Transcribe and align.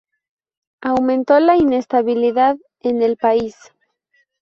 Aumentó 0.81 1.39
la 1.39 1.57
inestabilidad 1.57 2.57
en 2.79 3.03
el 3.03 3.17
país. 3.17 3.55